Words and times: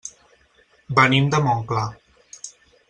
Venim 1.01 1.29
de 1.35 1.43
Montclar. 1.49 1.87